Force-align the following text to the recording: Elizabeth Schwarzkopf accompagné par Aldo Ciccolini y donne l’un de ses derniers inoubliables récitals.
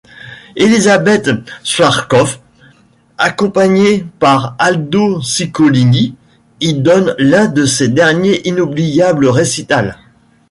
Elizabeth 0.55 1.29
Schwarzkopf 1.63 2.39
accompagné 3.19 4.03
par 4.17 4.55
Aldo 4.57 5.21
Ciccolini 5.21 6.15
y 6.59 6.73
donne 6.73 7.13
l’un 7.19 7.45
de 7.45 7.67
ses 7.67 7.89
derniers 7.89 8.41
inoubliables 8.49 9.27
récitals. 9.27 9.99